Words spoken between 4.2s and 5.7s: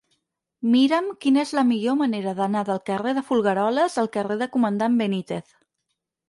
del Comandant Benítez.